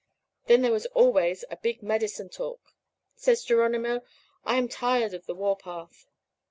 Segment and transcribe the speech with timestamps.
[0.47, 2.73] Then there was always a big medicine talk.
[3.15, 4.01] Says Geronimo:
[4.45, 6.07] "'I am tired of the warpath.